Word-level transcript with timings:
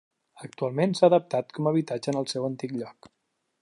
Actualment 0.47 0.95
s’ha 0.99 1.11
adaptat 1.13 1.53
com 1.59 1.71
habitatge 1.73 2.13
en 2.15 2.21
el 2.23 2.29
seu 2.35 2.53
antic 2.53 2.77
lloc. 2.83 3.17